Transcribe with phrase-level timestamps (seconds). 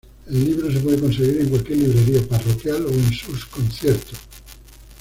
[0.27, 4.17] El libro se puede conseguir en cualquier librería parroquial o en sus conciertos.